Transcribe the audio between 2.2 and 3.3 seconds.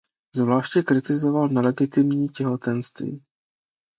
těhotenství.